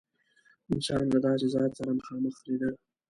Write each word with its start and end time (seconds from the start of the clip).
انسان 0.73 1.03
له 1.13 1.19
داسې 1.25 1.47
ذات 1.55 1.71
سره 1.79 1.91
مخامخ 1.99 2.35
لیده. 2.47 2.69